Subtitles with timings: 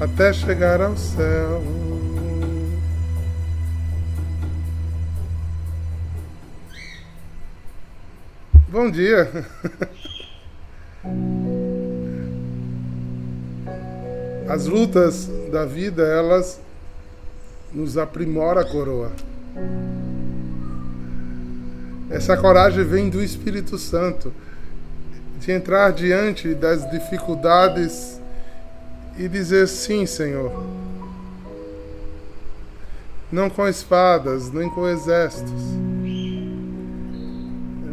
[0.00, 1.62] até chegar ao céu.
[8.68, 9.28] Bom dia.
[14.48, 16.60] As lutas da vida, elas
[17.72, 19.12] nos aprimora a coroa.
[22.10, 24.32] Essa coragem vem do Espírito Santo
[25.40, 28.20] de entrar diante das dificuldades
[29.18, 30.52] e dizer sim, Senhor.
[33.30, 35.62] Não com espadas, nem com exércitos.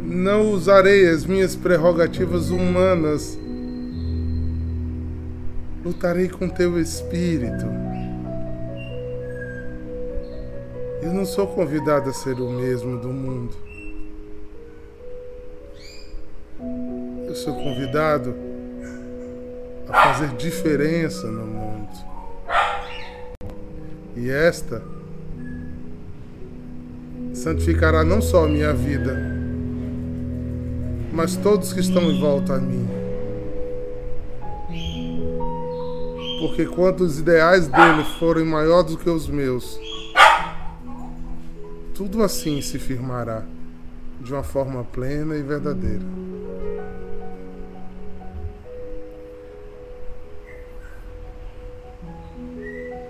[0.03, 3.37] Não usarei as minhas prerrogativas humanas.
[5.83, 7.65] Lutarei com teu espírito.
[11.01, 13.69] Eu não sou convidado a ser o mesmo do mundo.
[17.29, 18.33] eu sou convidado
[19.89, 21.89] a fazer diferença no mundo.
[24.15, 24.83] E esta
[27.33, 29.17] santificará não só a minha vida,
[31.11, 32.87] mas todos que estão em volta a mim.
[36.39, 39.79] Porque quando os ideais dele forem maiores do que os meus,
[41.93, 43.43] tudo assim se firmará
[44.21, 46.28] de uma forma plena e verdadeira.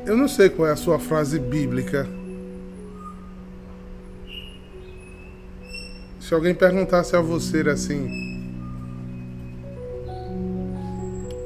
[0.10, 2.08] Eu não sei qual é a sua frase bíblica.
[6.20, 8.10] Se alguém perguntasse a você assim,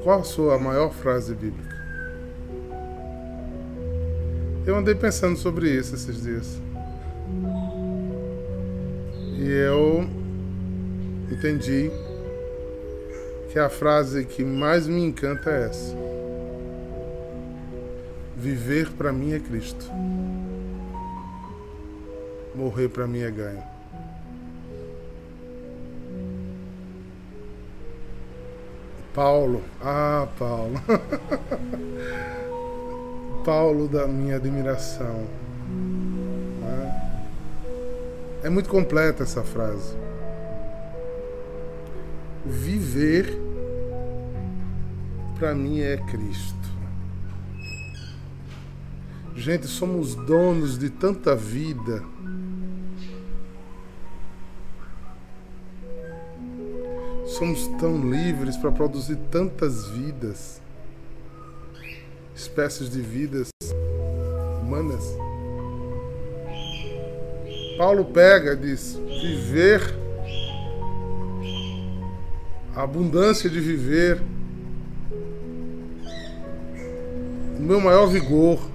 [0.01, 1.75] qual a sua maior frase bíblica?
[4.65, 6.57] Eu andei pensando sobre isso esses dias.
[9.39, 10.07] E eu
[11.29, 11.91] entendi
[13.51, 16.02] que a frase que mais me encanta é essa.
[18.43, 19.89] Viver para mim é Cristo.
[22.53, 23.63] Morrer para mim é ganho.
[29.13, 30.73] Paulo, ah, Paulo.
[33.45, 35.25] Paulo da minha admiração.
[38.43, 39.95] É muito completa essa frase.
[42.45, 43.39] Viver
[45.39, 46.82] para mim é Cristo.
[49.43, 52.01] Gente, somos donos de tanta vida.
[57.25, 60.61] Somos tão livres para produzir tantas vidas,
[62.33, 63.49] espécies de vidas
[64.61, 65.03] humanas.
[67.77, 69.81] Paulo pega e diz: viver,
[72.73, 74.23] a abundância de viver,
[77.59, 78.71] o meu maior vigor,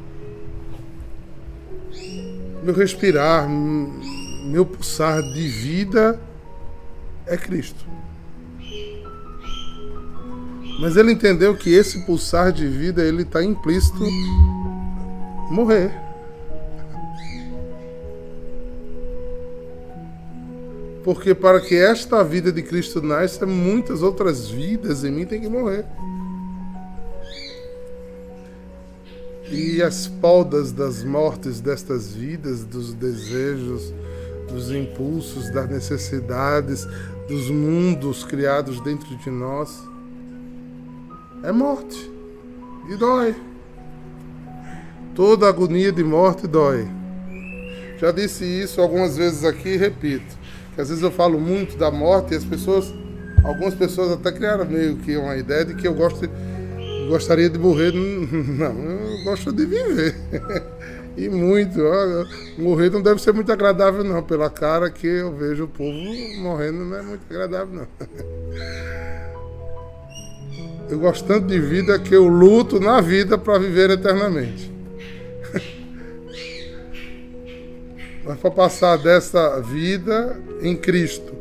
[2.69, 3.49] meu respirar,
[4.45, 6.21] meu pulsar de vida
[7.27, 7.83] é Cristo.
[10.79, 14.05] Mas ele entendeu que esse pulsar de vida ele está implícito
[15.51, 15.91] morrer.
[21.03, 25.49] Porque para que esta vida de Cristo nasça, muitas outras vidas em mim têm que
[25.49, 25.87] morrer.
[29.51, 33.93] E as podas das mortes destas vidas, dos desejos,
[34.49, 36.87] dos impulsos, das necessidades,
[37.29, 39.83] dos mundos criados dentro de nós,
[41.43, 42.11] é morte
[42.91, 43.35] e dói.
[45.15, 46.89] Toda agonia de morte dói.
[47.99, 50.37] Já disse isso algumas vezes aqui e repito,
[50.75, 52.95] que às vezes eu falo muito da morte e as pessoas,
[53.43, 56.48] algumas pessoas até criaram meio que uma ideia de que eu gosto de
[57.09, 57.93] gostaria de morrer.
[57.97, 60.15] Não, eu gosto de viver.
[61.17, 61.81] E muito.
[62.57, 64.23] morrer não deve ser muito agradável, não.
[64.23, 65.99] Pela cara que eu vejo o povo
[66.39, 67.89] morrendo, não é muito agradável, não.
[70.89, 74.73] Eu gosto tanto de vida que eu luto na vida para viver eternamente.
[78.25, 81.39] Mas para passar dessa vida em Cristo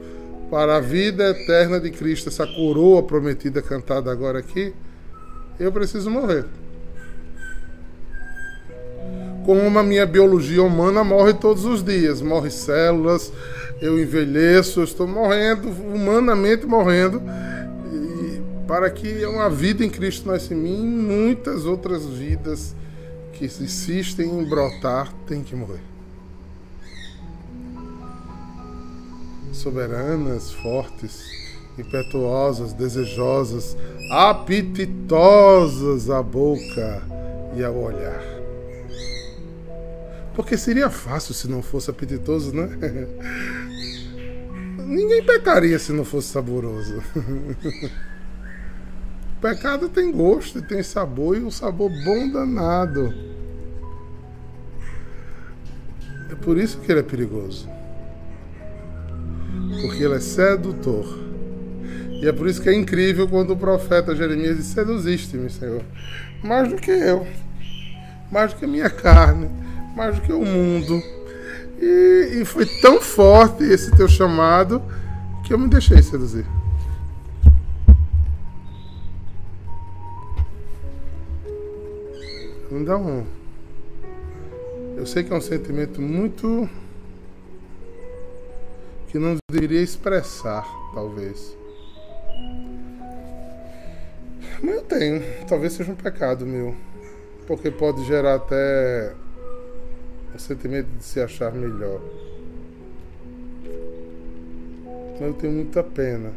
[0.49, 4.73] para a vida eterna de Cristo, essa coroa prometida cantada agora aqui,
[5.59, 6.45] eu preciso morrer.
[9.45, 13.31] Como a minha biologia humana morre todos os dias, morre células,
[13.81, 17.21] eu envelheço, eu estou morrendo, humanamente morrendo,
[17.93, 22.75] e para que uma vida em Cristo nasça em mim, muitas outras vidas
[23.33, 25.81] que insistem em brotar têm que morrer.
[29.53, 31.46] Soberanas, fortes,
[31.77, 33.77] impetuosas, desejosas,
[34.11, 37.03] apetitosas a boca,
[37.55, 38.21] e ao olhar.
[40.35, 42.69] Porque seria fácil se não fosse apetitoso, né?
[44.85, 47.01] Ninguém pecaria se não fosse saboroso.
[49.41, 53.13] Pecado tem gosto e tem sabor, e um sabor bom danado.
[56.29, 57.69] É por isso que ele é perigoso.
[59.81, 61.26] Porque ele é sedutor.
[62.21, 65.83] E é por isso que é incrível quando o profeta Jeremias diz: Seduziste-me, Senhor,
[66.43, 67.27] mais do que eu,
[68.31, 69.49] mais do que a minha carne,
[69.95, 71.01] mais do que o mundo.
[71.79, 74.81] E, e foi tão forte esse teu chamado
[75.45, 76.45] que eu me deixei seduzir.
[82.71, 83.25] Então,
[84.97, 86.67] eu sei que é um sentimento muito
[89.07, 91.55] que não deveria expressar, talvez.
[94.61, 96.75] Mas eu tenho, talvez seja um pecado meu,
[97.45, 99.13] porque pode gerar até
[100.33, 102.01] o sentimento de se achar melhor.
[105.13, 106.31] Mas eu tenho muita pena.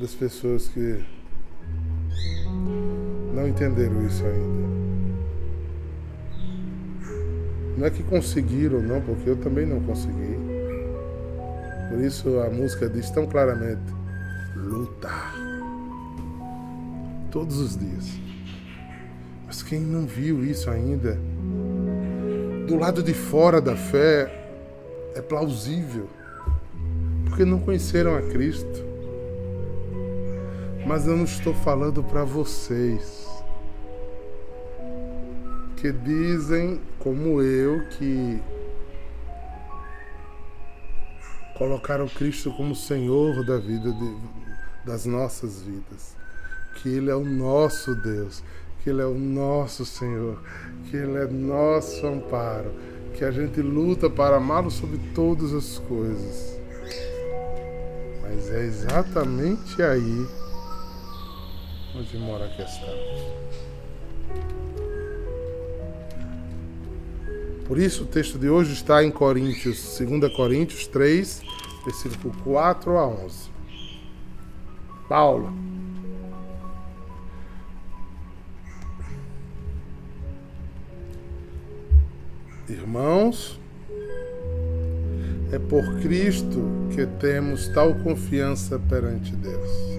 [0.00, 1.04] Das pessoas que
[3.34, 4.67] não entenderam isso ainda.
[7.78, 10.36] Não é que conseguiram, não, porque eu também não consegui.
[11.88, 13.94] Por isso a música diz tão claramente:
[14.56, 15.32] lutar.
[17.30, 18.18] Todos os dias.
[19.46, 21.16] Mas quem não viu isso ainda,
[22.66, 24.28] do lado de fora da fé,
[25.14, 26.08] é plausível.
[27.26, 28.84] Porque não conheceram a Cristo.
[30.84, 33.28] Mas eu não estou falando para vocês
[35.76, 38.42] que dizem, como eu, que
[41.56, 44.16] colocaram Cristo como Senhor da vida de,
[44.84, 46.16] das nossas vidas,
[46.76, 48.42] que Ele é o nosso Deus,
[48.82, 50.40] que Ele é o nosso Senhor,
[50.88, 52.72] que Ele é nosso amparo,
[53.14, 56.58] que a gente luta para amá-lo sobre todas as coisas.
[58.22, 60.26] Mas é exatamente aí
[61.96, 62.88] onde mora a questão.
[67.68, 71.42] Por isso o texto de hoje está em Coríntios, 2 Coríntios 3,
[71.84, 73.50] versículo 4 a 11.
[75.06, 75.52] Paulo.
[82.66, 83.60] Irmãos,
[85.52, 89.98] é por Cristo que temos tal confiança perante Deus.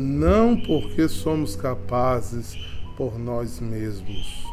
[0.00, 2.56] não porque somos capazes
[3.00, 4.44] por nós mesmos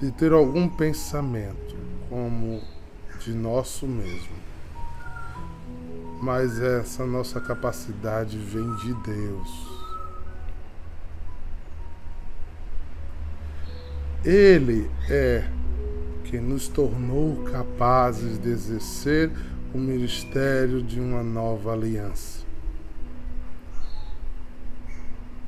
[0.00, 1.76] de ter algum pensamento
[2.08, 2.62] como
[3.18, 4.36] de nosso mesmo,
[6.22, 9.68] mas essa nossa capacidade vem de Deus.
[14.24, 15.44] Ele é
[16.22, 19.32] que nos tornou capazes de exercer
[19.74, 22.41] o ministério de uma nova aliança.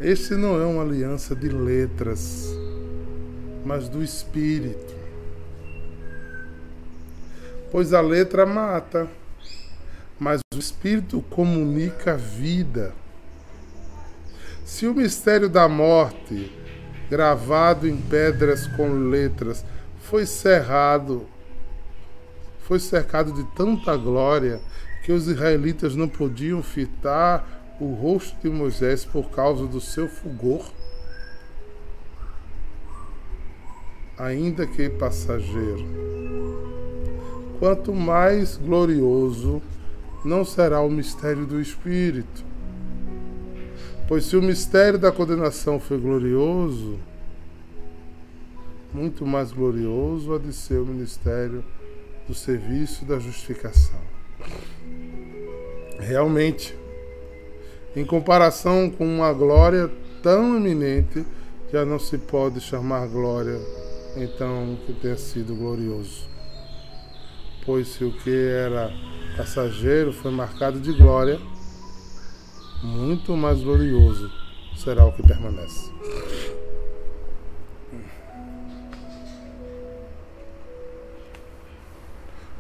[0.01, 2.53] Este não é uma aliança de letras,
[3.65, 4.93] mas do espírito.
[7.71, 9.09] Pois a letra mata,
[10.19, 12.93] mas o espírito comunica vida.
[14.65, 16.53] Se o mistério da morte,
[17.09, 19.65] gravado em pedras com letras,
[20.01, 21.25] foi cerrado,
[22.63, 24.61] foi cercado de tanta glória
[25.05, 30.71] que os israelitas não podiam fitar o rosto de Moisés por causa do seu fulgor,
[34.19, 35.85] ainda que passageiro.
[37.59, 39.63] Quanto mais glorioso
[40.25, 42.45] não será o mistério do Espírito.
[44.09, 46.99] Pois se o mistério da condenação foi glorioso,
[48.93, 51.65] muito mais glorioso há de ser o ministério
[52.27, 54.01] do serviço da justificação.
[55.99, 56.77] Realmente,
[57.97, 59.91] em comparação com uma glória
[60.23, 61.25] tão eminente,
[61.73, 63.59] já não se pode chamar glória,
[64.17, 66.29] então, que tenha sido glorioso.
[67.65, 68.93] Pois se o que era
[69.37, 71.41] passageiro foi marcado de glória,
[72.83, 74.31] muito mais glorioso
[74.77, 75.91] será o que permanece.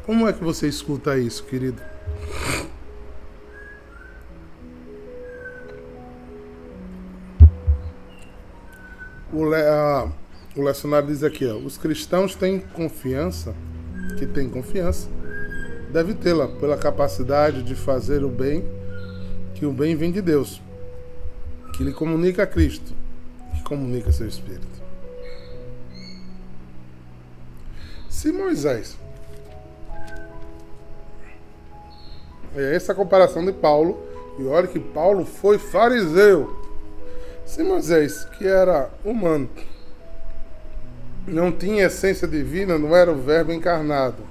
[0.07, 1.94] Como é que você escuta isso, querido?
[9.35, 10.11] O, a,
[10.57, 13.55] o lecionário diz aqui, ó, os cristãos têm confiança,
[14.19, 15.09] que têm confiança,
[15.93, 18.65] deve tê-la pela capacidade de fazer o bem,
[19.55, 20.63] que o bem vem de Deus,
[21.77, 22.95] que lhe comunica a Cristo,
[23.55, 24.75] que comunica seu Espírito.
[28.09, 28.97] Se Moisés.
[32.57, 34.01] É essa a comparação de Paulo.
[34.39, 36.64] E olha que Paulo foi fariseu.
[37.47, 39.49] Se Moisés, que era humano,
[41.27, 44.23] não tinha essência divina, não era o Verbo encarnado.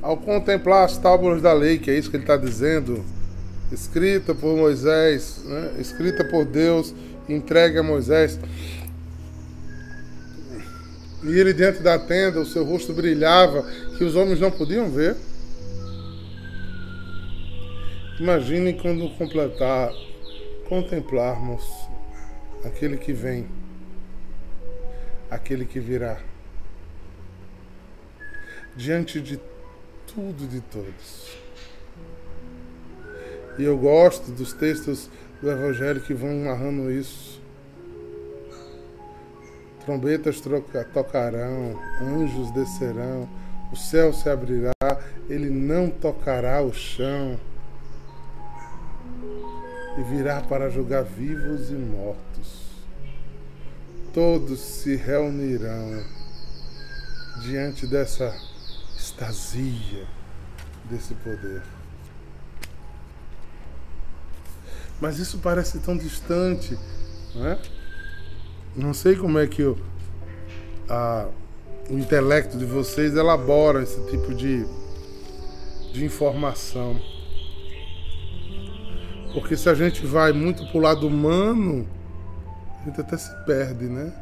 [0.00, 3.04] Ao contemplar as tábuas da lei, que é isso que ele está dizendo,
[3.70, 5.74] escrita por Moisés, né?
[5.78, 6.94] escrita por Deus,
[7.28, 8.38] entregue a Moisés.
[11.22, 13.62] E ele diante da tenda, o seu rosto brilhava,
[13.96, 15.16] que os homens não podiam ver.
[18.18, 19.90] Imaginem quando completar,
[20.68, 21.88] contemplarmos
[22.64, 23.48] aquele que vem,
[25.30, 26.18] aquele que virá,
[28.76, 29.40] diante de
[30.06, 31.36] tudo de todos.
[33.58, 37.42] E eu gosto dos textos do Evangelho que vão narrando isso.
[39.84, 40.40] Trombetas
[40.92, 43.28] tocarão, anjos descerão,
[43.72, 44.72] o céu se abrirá,
[45.28, 47.38] ele não tocará o chão.
[49.98, 52.62] E virá para julgar vivos e mortos.
[54.14, 56.04] Todos se reunirão
[57.42, 58.34] diante dessa
[58.96, 60.06] extasia
[60.88, 61.62] desse poder.
[65.00, 66.78] Mas isso parece tão distante,
[67.34, 67.58] não é?
[68.74, 69.76] Não sei como é que o,
[70.88, 71.28] a,
[71.90, 74.64] o intelecto de vocês elabora esse tipo de,
[75.92, 77.00] de informação.
[79.32, 81.88] Porque se a gente vai muito para o lado humano,
[82.80, 84.12] a gente até se perde, né?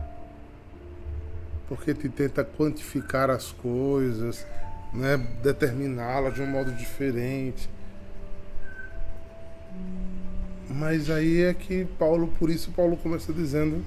[1.69, 4.47] Porque te tenta quantificar as coisas,
[4.93, 5.17] né?
[5.43, 7.69] determiná-las de um modo diferente.
[10.69, 13.85] Mas aí é que Paulo, por isso Paulo começa dizendo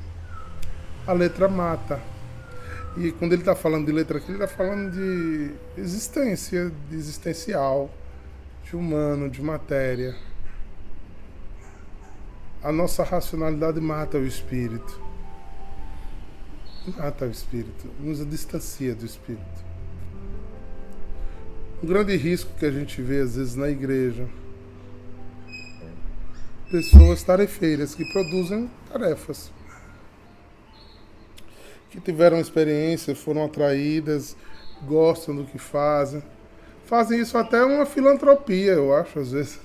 [1.07, 1.99] a letra mata.
[2.97, 7.89] E quando ele está falando de letra aqui, ele está falando de existência, de existencial,
[8.65, 10.15] de humano, de matéria.
[12.63, 15.01] A nossa racionalidade mata o espírito.
[16.98, 19.63] Mata o espírito, nos distancia do espírito.
[21.82, 24.27] Um grande risco que a gente vê às vezes na igreja.
[26.72, 29.51] Pessoas tarefeiras que produzem tarefas
[31.93, 34.36] que tiveram experiência, foram atraídas,
[34.82, 36.24] gostam do que fazem.
[36.86, 39.60] Fazem isso até uma filantropia, eu acho, às vezes.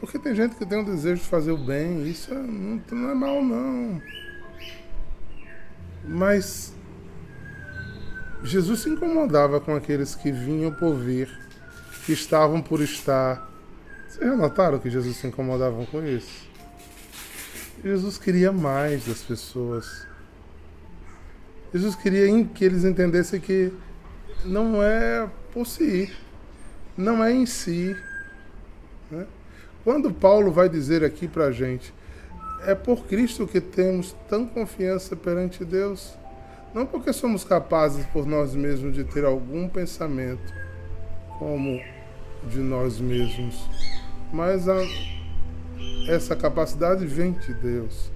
[0.00, 3.14] Porque tem gente que tem um desejo de fazer o bem, isso não, não é
[3.14, 4.02] mal, não.
[6.02, 6.74] Mas
[8.42, 11.28] Jesus se incomodava com aqueles que vinham por vir,
[12.06, 13.46] que estavam por estar.
[14.08, 16.48] Vocês já notaram que Jesus se incomodava com isso?
[17.84, 20.06] Jesus queria mais das pessoas.
[21.72, 23.72] Jesus queria que eles entendessem que
[24.44, 26.10] não é por si,
[26.96, 27.94] não é em si.
[29.10, 29.26] Né?
[29.82, 31.92] Quando Paulo vai dizer aqui para a gente,
[32.66, 36.14] é por Cristo que temos tão confiança perante Deus,
[36.74, 40.52] não porque somos capazes por nós mesmos de ter algum pensamento
[41.38, 41.80] como
[42.48, 43.56] de nós mesmos,
[44.32, 44.76] mas a,
[46.08, 48.10] essa capacidade vem de Deus.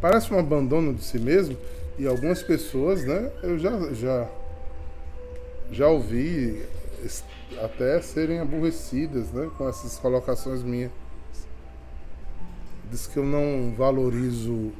[0.00, 1.56] Parece um abandono de si mesmo
[1.98, 3.30] e algumas pessoas, né?
[3.42, 4.28] Eu já já
[5.70, 6.64] já ouvi
[7.56, 10.92] até serem aborrecidas, né, com essas colocações minhas.
[12.90, 14.72] Diz que eu não valorizo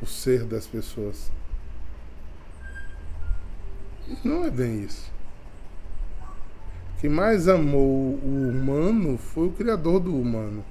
[0.00, 1.30] o ser das pessoas.
[4.22, 5.12] Não é bem isso.
[7.00, 10.64] Quem mais amou o humano foi o Criador do humano.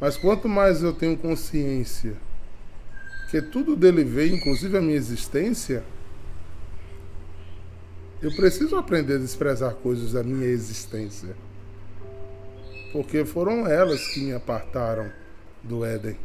[0.00, 2.16] Mas quanto mais eu tenho consciência
[3.30, 5.82] que tudo dele veio, inclusive a minha existência,
[8.24, 11.36] eu preciso aprender a desprezar coisas da minha existência.
[12.90, 15.12] Porque foram elas que me apartaram
[15.62, 16.16] do Éden.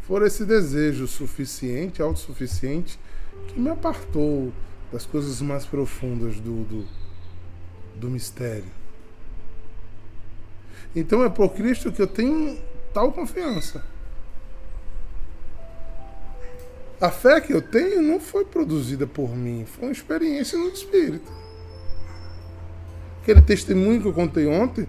[0.00, 2.98] Foi esse desejo suficiente, autossuficiente,
[3.46, 4.52] que me apartou
[4.90, 6.88] das coisas mais profundas do, do,
[7.94, 8.64] do mistério.
[10.96, 12.60] Então é por Cristo que eu tenho
[12.92, 13.84] tal confiança.
[17.00, 21.32] A fé que eu tenho não foi produzida por mim, foi uma experiência no Espírito.
[23.22, 24.86] Aquele testemunho que eu contei ontem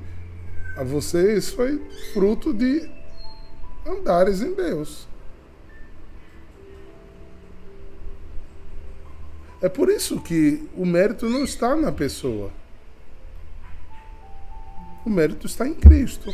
[0.75, 1.81] a vocês foi
[2.13, 2.89] fruto de
[3.85, 5.07] andares em Deus.
[9.61, 12.51] É por isso que o mérito não está na pessoa.
[15.05, 16.29] O mérito está em Cristo.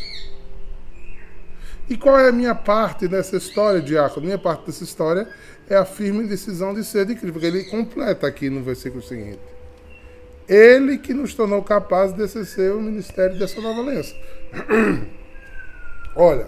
[1.90, 4.26] E qual é a minha parte nessa história, Diácono?
[4.26, 5.28] Minha parte dessa história
[5.70, 9.40] é a firme decisão de ser de Cristo, porque ele completa aqui no versículo seguinte.
[10.48, 14.16] Ele que nos tornou capazes de exercer o ministério dessa nova aliança.
[16.16, 16.48] Olha,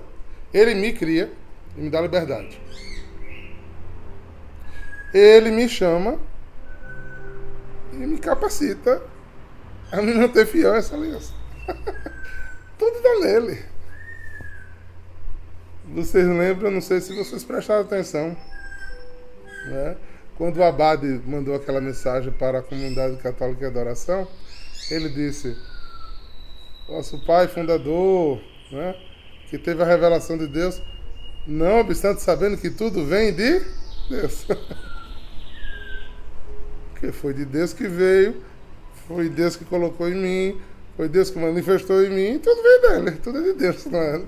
[0.53, 1.31] ele me cria
[1.77, 2.59] e me dá liberdade.
[5.13, 6.19] Ele me chama
[7.93, 9.01] e me capacita
[9.91, 11.33] a me manter fiel a essa aliança.
[12.77, 13.78] Tudo está nele.
[15.93, 18.37] Vocês lembram, não sei se vocês prestaram atenção,
[19.67, 19.97] né?
[20.37, 24.27] quando o Abade mandou aquela mensagem para a comunidade católica de adoração,
[24.91, 25.57] ele disse:
[26.87, 28.39] Nosso pai fundador,
[28.71, 28.95] né?
[29.49, 30.79] que teve a revelação de Deus,
[31.47, 33.59] não obstante sabendo que tudo vem de
[34.09, 34.45] Deus.
[36.93, 38.43] Porque foi de Deus que veio,
[39.07, 40.61] foi Deus que colocou em mim,
[40.95, 44.21] foi Deus que manifestou em mim, tudo veio dele, tudo é de Deus, não é?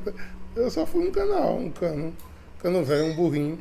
[0.53, 2.13] Eu só fui um canal, um cano,
[2.59, 3.57] cano velho, um burrinho.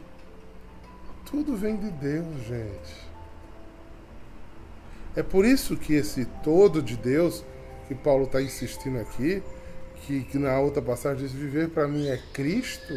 [1.25, 3.11] Tudo vem de Deus, gente.
[5.15, 7.45] É por isso que esse todo de Deus,
[7.87, 9.41] que Paulo está insistindo aqui,
[10.03, 12.93] que, que na outra passagem diz: viver para mim é Cristo,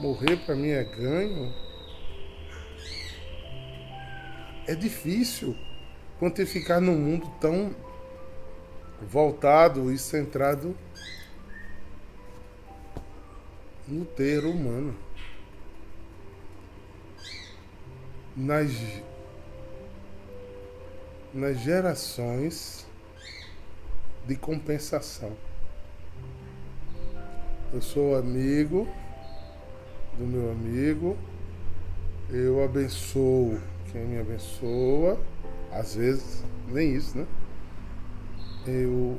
[0.00, 1.50] morrer para mim é ganho.
[4.66, 5.56] É difícil
[6.18, 7.74] quantificar num mundo tão
[9.00, 10.76] voltado e centrado
[14.16, 14.94] ter humano.
[18.36, 18.70] Nas,
[21.34, 22.86] nas gerações
[24.26, 25.36] de compensação.
[27.72, 28.88] Eu sou amigo
[30.18, 31.16] do meu amigo,
[32.30, 33.60] eu abençoo
[33.90, 35.18] quem me abençoa,
[35.72, 37.26] às vezes nem isso, né?
[38.66, 39.18] Eu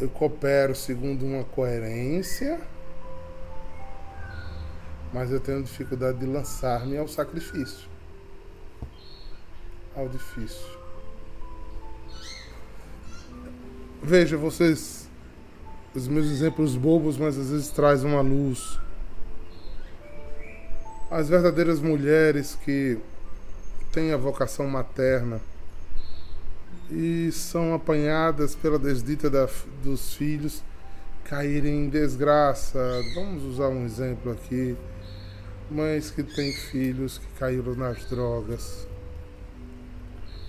[0.00, 2.60] eu coopero segundo uma coerência,
[5.14, 7.88] mas eu tenho dificuldade de lançar-me ao sacrifício,
[9.94, 10.66] ao difícil.
[14.02, 15.08] Veja, vocês
[15.94, 18.80] os meus exemplos bobos, mas às vezes traz uma luz.
[21.08, 22.98] As verdadeiras mulheres que
[23.92, 25.40] têm a vocação materna
[26.90, 29.48] e são apanhadas pela desdita da,
[29.84, 30.60] dos filhos
[31.22, 32.80] caírem em desgraça.
[33.14, 34.76] Vamos usar um exemplo aqui.
[35.70, 38.86] Mães que têm filhos que caíram nas drogas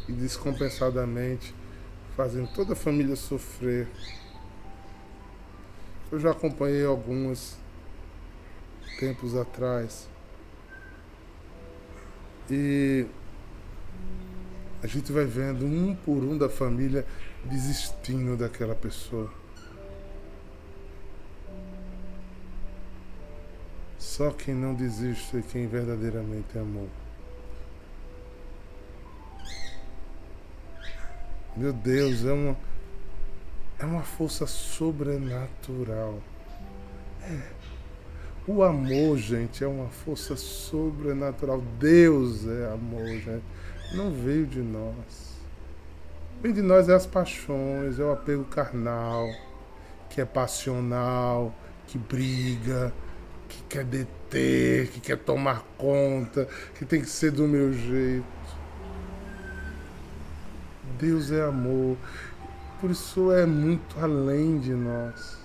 [0.09, 1.55] e descompensadamente
[2.17, 3.87] fazem toda a família sofrer.
[6.11, 7.57] Eu já acompanhei algumas
[8.99, 10.09] tempos atrás.
[12.49, 13.05] E
[14.83, 17.05] a gente vai vendo um por um da família
[17.45, 19.31] desistindo daquela pessoa.
[24.05, 26.87] Só quem não desiste é quem verdadeiramente amou.
[31.57, 32.55] Meu Deus, é uma
[33.79, 36.21] é uma força sobrenatural.
[37.23, 37.41] É.
[38.47, 41.59] O amor, gente, é uma força sobrenatural.
[41.79, 43.43] Deus é amor, gente.
[43.95, 45.35] Não veio de nós.
[46.43, 49.27] Vem de nós é as paixões, é o apego carnal,
[50.11, 51.53] que é passional,
[51.87, 52.93] que briga,
[53.55, 58.25] que quer deter, que quer tomar conta, que tem que ser do meu jeito.
[60.99, 61.97] Deus é amor.
[62.79, 65.37] Por isso é muito além de nós.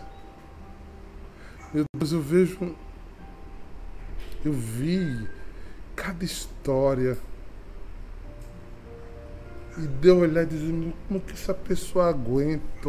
[1.72, 2.76] Meu Deus, eu vejo.
[4.44, 5.28] Eu vi
[5.94, 7.16] cada história.
[9.78, 12.88] E deu olhar dizendo como que essa pessoa aguenta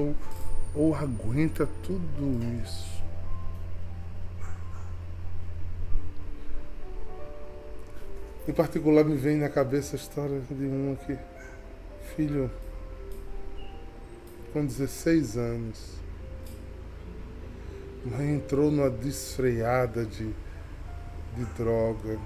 [0.74, 3.01] ou aguenta tudo isso.
[8.48, 11.16] Em particular me vem na cabeça a história de um aqui.
[12.16, 12.50] Filho,
[14.52, 15.92] com 16 anos.
[18.04, 20.34] Mãe entrou numa desfreada de,
[21.36, 22.18] de droga.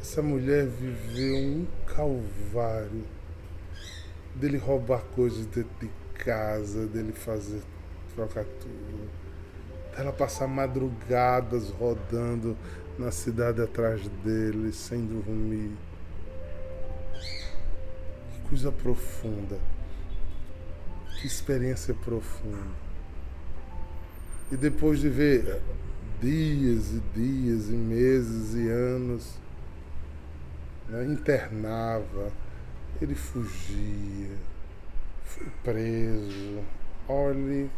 [0.00, 3.04] Essa mulher viveu um calvário
[4.36, 7.60] dele roubar coisas dentro de casa, dele fazer
[8.14, 9.10] trocar tudo,
[9.96, 12.56] dela passar madrugadas rodando
[12.98, 15.70] na cidade atrás dele sem dormir
[18.48, 19.58] coisa profunda.
[21.20, 22.88] Que experiência profunda.
[24.50, 25.60] E depois de ver
[26.20, 29.34] dias e dias e meses e anos,
[30.88, 32.32] né, internava,
[33.00, 34.36] ele fugia,
[35.24, 36.62] foi preso,
[37.06, 37.70] olhe,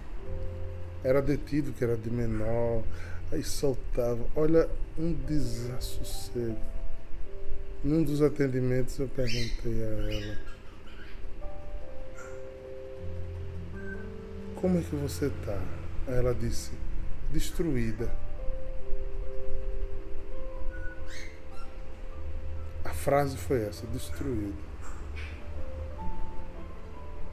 [1.03, 2.85] era detido que era de menor,
[3.33, 6.59] aí soltava, olha um desassossego.
[7.83, 10.39] Num dos atendimentos eu perguntei a ela,
[14.57, 15.59] como é que você está?
[16.07, 16.73] Ela disse,
[17.31, 18.13] destruída.
[22.85, 24.71] A frase foi essa, destruída.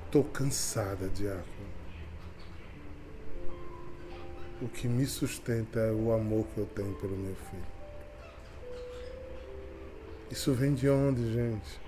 [0.06, 1.57] Estou cansada, diácono.
[4.60, 7.78] O que me sustenta é o amor que eu tenho pelo meu filho.
[10.32, 11.80] Isso vem de onde, gente?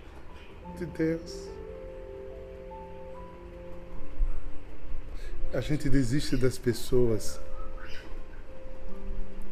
[0.77, 1.49] De Deus.
[5.51, 7.41] A gente desiste das pessoas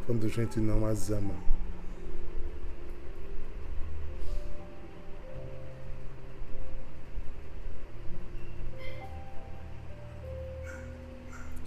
[0.06, 1.34] quando a gente não as ama.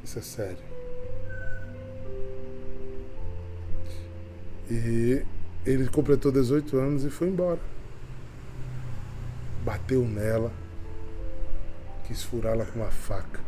[0.02, 0.81] Isso é sério.
[4.74, 5.26] E
[5.66, 7.60] ele completou 18 anos e foi embora.
[9.66, 10.50] Bateu nela,
[12.08, 13.42] quis furá-la com uma faca.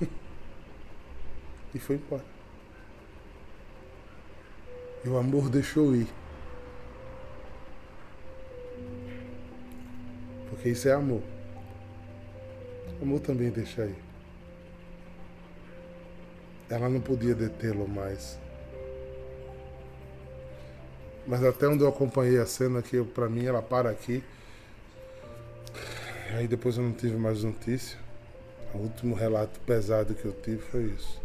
[1.74, 2.24] e foi embora.
[5.04, 6.06] E o amor deixou ir.
[10.48, 11.24] Porque isso é amor.
[13.02, 13.98] Amor também deixa ir.
[16.70, 18.38] Ela não podia detê-lo mais.
[21.28, 24.24] Mas até onde eu acompanhei a cena, que para mim ela para aqui.
[26.34, 27.98] Aí depois eu não tive mais notícia.
[28.72, 31.20] O último relato pesado que eu tive foi isso.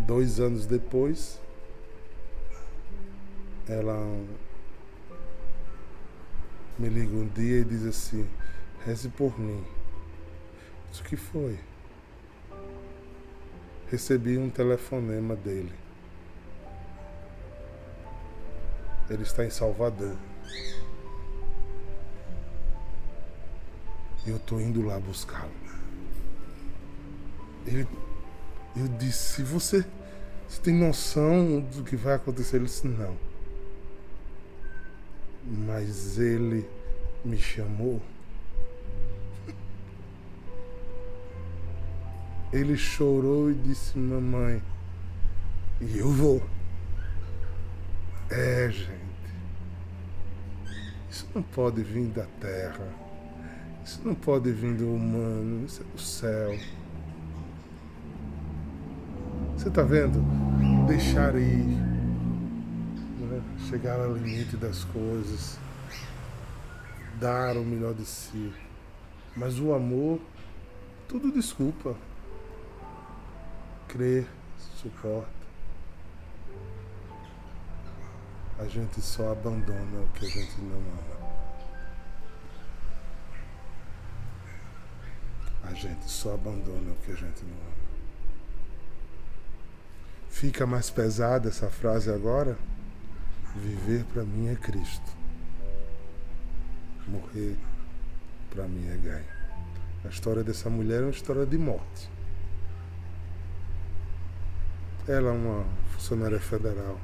[0.00, 1.40] Dois anos depois,
[3.68, 3.94] ela
[6.76, 8.28] me liga um dia e diz assim:
[8.84, 9.64] reze por mim.
[10.92, 11.60] Isso que foi.
[13.88, 15.83] Recebi um telefonema dele.
[19.10, 20.16] Ele está em Salvador.
[24.26, 25.52] Eu estou indo lá buscá-lo.
[27.66, 27.86] Ele,
[28.74, 29.84] eu disse, você,
[30.48, 32.56] você tem noção do que vai acontecer?
[32.56, 33.16] Ele disse, não.
[35.44, 36.66] Mas ele
[37.24, 38.00] me chamou.
[42.50, 44.62] Ele chorou e disse, mamãe,
[45.80, 46.42] e eu vou.
[48.30, 48.93] É, gente.
[51.14, 52.88] Isso não pode vir da terra.
[53.84, 55.64] Isso não pode vir do humano.
[55.64, 56.58] Isso é do céu.
[59.56, 60.20] Você está vendo?
[60.88, 61.66] Deixar ir.
[63.20, 63.40] Né?
[63.70, 65.56] Chegar ao limite das coisas.
[67.20, 68.52] Dar o melhor de si.
[69.36, 70.18] Mas o amor,
[71.06, 71.94] tudo desculpa.
[73.86, 74.26] Crer,
[74.82, 75.33] suporta.
[78.64, 81.34] A gente só abandona o que a gente não ama.
[85.64, 87.84] A gente só abandona o que a gente não ama.
[90.30, 92.56] Fica mais pesada essa frase agora?
[93.54, 95.12] Viver para mim é Cristo.
[97.06, 97.56] Morrer
[98.48, 99.34] para mim é ganho.
[100.06, 102.10] A história dessa mulher é uma história de morte.
[105.06, 106.98] Ela é uma funcionária federal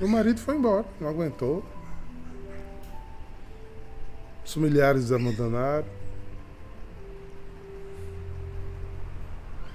[0.00, 1.64] o marido foi embora, não aguentou.
[4.44, 5.86] Os familiares abandonaram.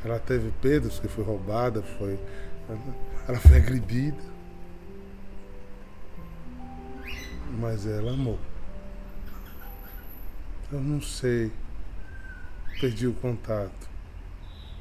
[0.03, 2.19] Ela teve perdas, que foi roubada, foi.
[3.27, 4.21] Ela foi agredida.
[7.59, 8.39] Mas ela amou.
[10.71, 11.51] Eu não sei.
[12.79, 13.89] Perdi o contato.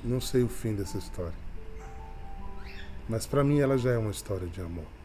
[0.05, 1.35] Não sei o fim dessa história.
[3.09, 4.98] Mas para mim ela já é uma história de amor.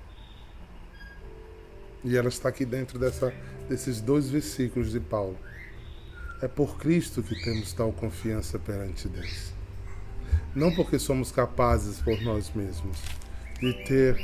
[2.03, 3.33] E ela está aqui dentro dessa,
[3.69, 5.37] desses dois versículos de Paulo.
[6.41, 9.53] É por Cristo que temos tal confiança perante Deus.
[10.53, 12.97] Não porque somos capazes por nós mesmos
[13.59, 14.17] de ter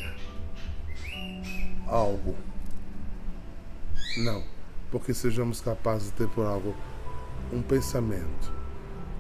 [1.88, 2.36] algo.
[4.18, 4.44] Não,
[4.92, 6.76] porque sejamos capazes de ter por algo
[7.54, 8.52] um pensamento,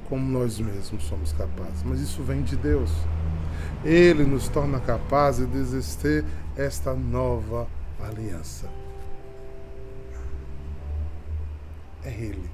[0.10, 1.82] como nós mesmos somos capazes.
[1.84, 2.91] Mas isso vem de Deus.
[3.86, 6.26] Ele nos torna capazes de existir
[6.58, 7.65] esta nova
[8.08, 8.70] aliança.
[12.04, 12.50] É Ele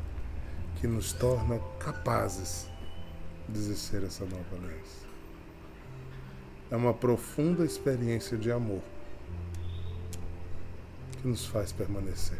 [0.79, 2.69] que nos torna capazes
[3.47, 5.05] de essa nova aliança.
[6.69, 8.81] É uma profunda experiência de amor
[11.21, 12.39] que nos faz permanecer.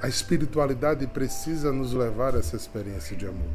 [0.00, 3.50] A espiritualidade precisa nos levar a essa experiência de amor.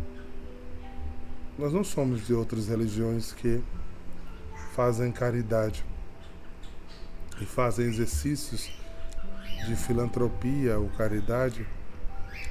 [1.57, 3.61] Nós não somos de outras religiões que
[4.77, 5.83] fazem caridade
[7.41, 8.71] e fazem exercícios
[9.65, 11.65] de filantropia ou caridade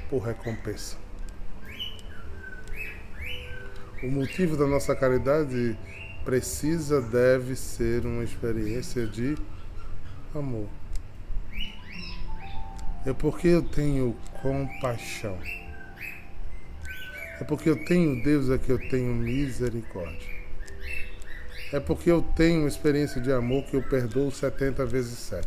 [0.09, 0.97] por recompensa.
[4.03, 5.79] O motivo da nossa caridade
[6.25, 9.37] precisa, deve ser uma experiência de
[10.35, 10.67] amor.
[13.05, 15.39] É porque eu tenho compaixão.
[17.39, 20.36] É porque eu tenho Deus, é que eu tenho misericórdia.
[21.71, 25.45] É porque eu tenho experiência de amor que eu perdoo 70 vezes 7.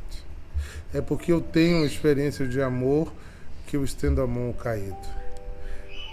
[0.93, 3.11] É porque eu tenho experiência de amor
[3.67, 4.97] que eu estendo a mão caído.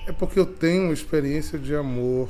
[0.08, 2.30] É porque eu tenho experiência de amor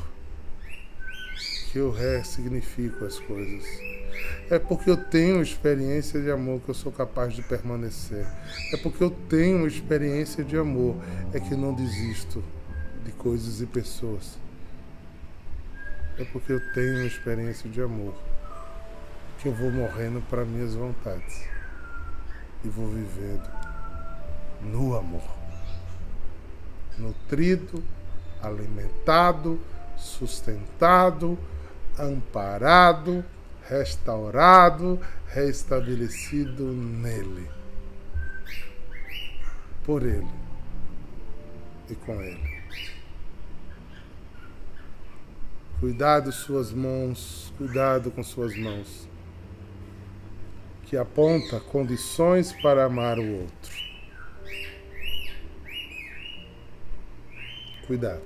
[1.71, 3.63] que eu ressignifico as coisas.
[4.49, 8.25] É porque eu tenho experiência de amor que eu sou capaz de permanecer.
[8.73, 10.95] É porque eu tenho experiência de amor
[11.31, 12.43] é que não desisto
[13.05, 14.46] de coisas e pessoas.
[16.17, 18.15] É porque eu tenho experiência de amor
[19.39, 21.47] que eu vou morrendo para minhas vontades
[22.65, 23.47] e vou vivendo
[24.61, 25.37] no amor.
[26.97, 27.83] Nutrido,
[28.41, 29.59] alimentado,
[29.95, 31.37] sustentado,
[31.99, 33.23] amparado,
[33.67, 37.47] restaurado, restabelecido nele.
[39.85, 40.27] Por ele
[41.89, 42.56] e com ele.
[45.79, 49.07] Cuidado suas mãos, cuidado com suas mãos,
[50.85, 53.77] que aponta condições para amar o outro.
[57.85, 58.23] Cuidado.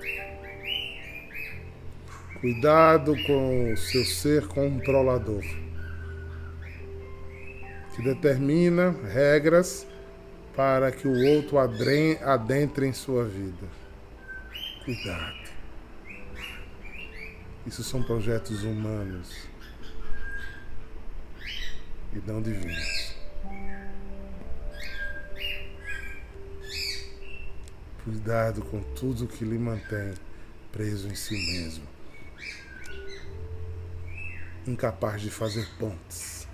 [2.40, 5.44] Cuidado com o seu ser controlador,
[7.94, 9.86] que determina regras
[10.56, 13.68] para que o outro adentre em sua vida.
[14.86, 15.41] Cuidado.
[17.66, 19.48] Isso são projetos humanos
[22.14, 23.16] e não divinos.
[28.04, 30.14] Cuidado com tudo que lhe mantém
[30.72, 31.92] preso em si mesmo
[34.68, 36.48] incapaz de fazer pontes.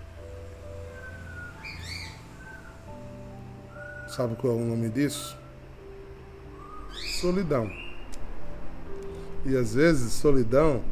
[4.07, 5.37] Sabe qual é o nome disso?
[7.19, 7.69] Solidão.
[9.45, 10.83] E às vezes solidão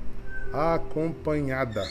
[0.55, 1.83] acompanhada.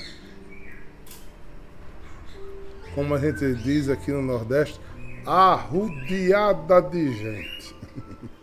[2.95, 4.81] Como a gente diz aqui no Nordeste,
[5.27, 7.77] arrudeada de gente.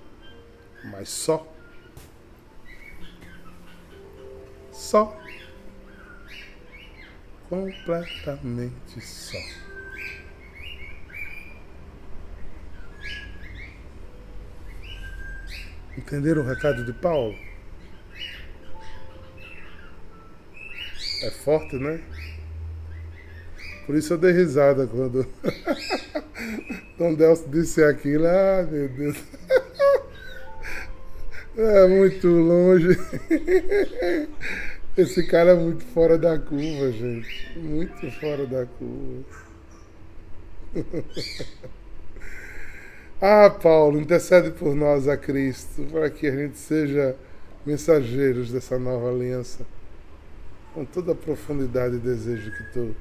[0.91, 1.47] Mas só.
[4.71, 5.21] Só
[7.51, 9.37] completamente só.
[15.97, 17.37] Entenderam o recado de Paulo?
[21.23, 22.01] É forte, né?
[23.85, 25.27] Por isso eu dei risada quando
[26.97, 28.25] Dom Delcio disse aquilo.
[28.27, 29.17] Ah, meu Deus.
[31.57, 32.97] É muito longe.
[34.97, 37.59] Esse cara é muito fora da curva, gente.
[37.59, 39.25] Muito fora da curva.
[43.21, 47.17] ah, Paulo, intercede por nós a Cristo, para que a gente seja
[47.65, 49.65] mensageiros dessa nova aliança,
[50.73, 52.95] com toda a profundidade e desejo que tu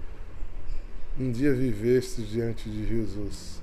[1.19, 3.61] um dia viveste diante de Jesus.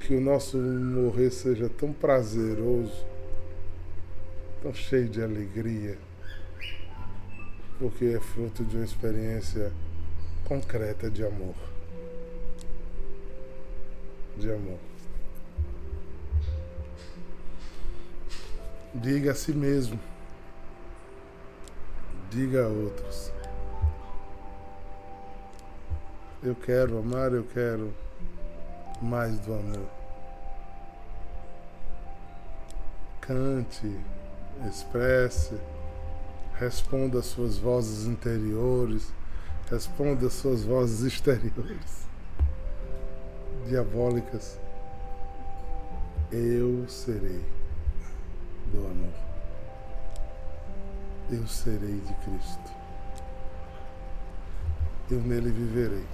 [0.00, 3.10] Que o nosso morrer seja tão prazeroso
[4.62, 5.96] tão cheio de alegria,
[7.78, 9.72] porque é fruto de uma experiência
[10.44, 11.54] concreta de amor.
[14.36, 14.78] De amor.
[18.94, 19.98] Diga a si mesmo,
[22.30, 23.32] diga a outros.
[26.42, 27.92] Eu quero amar, eu quero
[29.02, 29.86] mais do amor.
[33.20, 33.94] Cante
[34.68, 35.54] expresse,
[36.54, 39.12] responda às suas vozes interiores,
[39.68, 42.06] responda às suas vozes exteriores,
[43.66, 44.58] diabólicas.
[46.32, 47.44] Eu serei
[48.72, 49.29] do amor.
[51.32, 52.72] Eu serei de Cristo.
[55.08, 56.06] Eu nele viverei.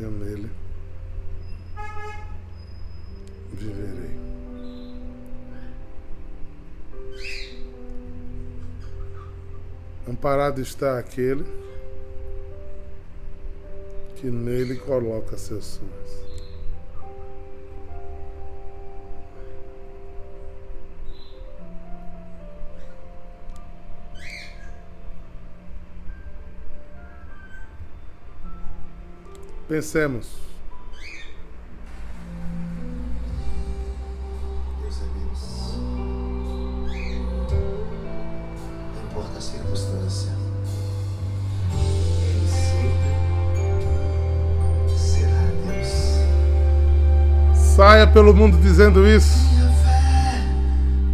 [0.00, 0.50] Eu nele
[3.52, 4.16] viverei.
[10.08, 11.44] Amparado está aquele
[14.16, 16.33] que nele coloca seus sonhos.
[29.74, 30.28] Pensemos.
[34.80, 35.74] Deus é Deus.
[38.94, 40.30] Não importa a circunstância.
[41.72, 43.18] Ele sempre
[44.96, 45.92] será Deus.
[47.74, 49.36] Saia pelo mundo dizendo isso.
[49.54, 50.44] Minha fé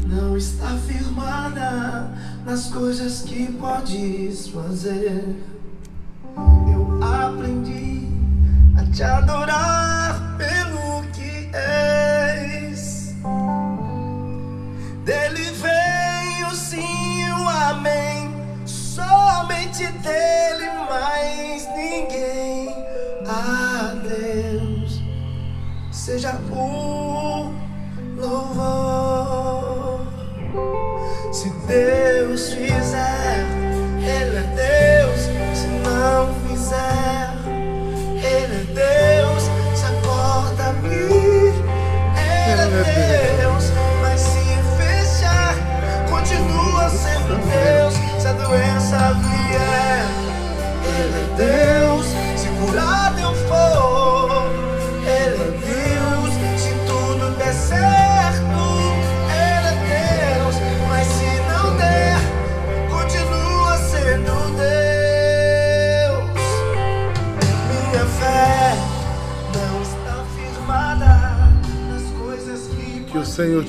[0.07, 2.11] não está firmada
[2.45, 5.50] nas coisas que podes fazer.
[9.01, 9.80] Te adorar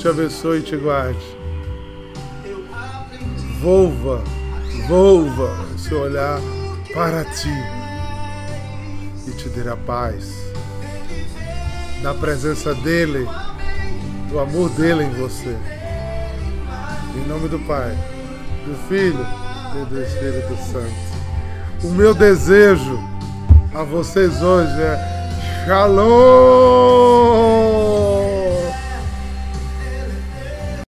[0.01, 1.37] te abençoe e te guarde.
[3.61, 4.23] Volva,
[4.87, 6.39] volva o seu olhar
[6.91, 7.53] para ti
[9.27, 10.33] e te a paz.
[12.01, 13.29] Da presença dEle,
[14.31, 15.55] do amor dEle em você.
[17.15, 17.95] Em nome do Pai,
[18.65, 19.23] do Filho
[19.79, 21.11] e do Espírito Santo.
[21.83, 22.99] O meu desejo
[23.71, 27.50] a vocês hoje é Shalom!